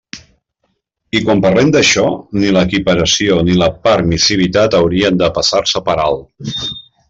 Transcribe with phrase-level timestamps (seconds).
[1.19, 2.05] I quan parlem d'això,
[2.43, 6.61] ni l'equiparació, ni la permissivitat haurien de passar-se per alt.